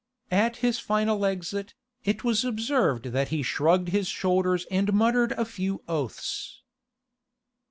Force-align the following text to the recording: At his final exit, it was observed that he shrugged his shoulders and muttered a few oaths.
At 0.31 0.57
his 0.65 0.79
final 0.79 1.23
exit, 1.27 1.75
it 2.03 2.23
was 2.23 2.43
observed 2.43 3.11
that 3.13 3.27
he 3.27 3.43
shrugged 3.43 3.89
his 3.89 4.07
shoulders 4.07 4.65
and 4.71 4.93
muttered 4.93 5.33
a 5.33 5.45
few 5.45 5.83
oaths. 5.87 6.63